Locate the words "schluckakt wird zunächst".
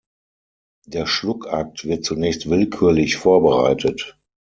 1.05-2.49